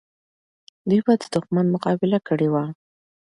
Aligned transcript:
دوی 0.89 1.01
به 1.05 1.13
د 1.21 1.23
دښمن 1.33 1.65
مقابله 1.75 2.19
کړې 2.27 2.47
وه. 2.53 2.63